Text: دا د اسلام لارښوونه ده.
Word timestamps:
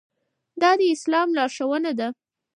دا 0.61 0.71
د 0.79 0.81
اسلام 0.95 1.27
لارښوونه 1.37 1.91
ده. 1.99 2.07